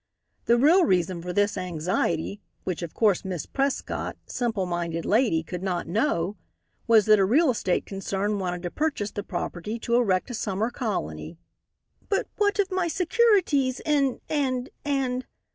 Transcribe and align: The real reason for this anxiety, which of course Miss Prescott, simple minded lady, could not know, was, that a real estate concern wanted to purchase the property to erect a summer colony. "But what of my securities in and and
The 0.45 0.57
real 0.57 0.83
reason 0.83 1.21
for 1.21 1.31
this 1.31 1.55
anxiety, 1.59 2.41
which 2.63 2.81
of 2.81 2.95
course 2.95 3.23
Miss 3.23 3.45
Prescott, 3.45 4.17
simple 4.25 4.65
minded 4.65 5.05
lady, 5.05 5.43
could 5.43 5.61
not 5.61 5.85
know, 5.85 6.37
was, 6.87 7.05
that 7.05 7.19
a 7.19 7.23
real 7.23 7.51
estate 7.51 7.85
concern 7.85 8.39
wanted 8.39 8.63
to 8.63 8.71
purchase 8.71 9.11
the 9.11 9.21
property 9.21 9.77
to 9.77 9.93
erect 9.93 10.31
a 10.31 10.33
summer 10.33 10.71
colony. 10.71 11.37
"But 12.09 12.25
what 12.37 12.57
of 12.57 12.71
my 12.71 12.87
securities 12.87 13.79
in 13.85 14.21
and 14.27 14.71
and 14.83 15.27